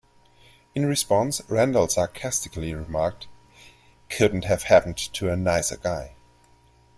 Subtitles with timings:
[0.73, 3.27] In response, Randall sarcastically remarked:
[4.09, 6.15] Couldn't have happened to a nicer guy.